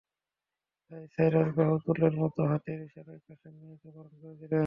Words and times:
তাই 0.91 1.03
সাইরাজ 1.15 1.49
বাহু 1.57 1.75
তোলোর 1.85 2.13
মতো 2.21 2.41
হাতের 2.45 2.79
ইশারায় 2.81 3.21
কাশেম 3.25 3.53
মিয়াকে 3.59 3.89
বারণ 3.95 4.13
করে 4.21 4.35
দিলেন। 4.35 4.59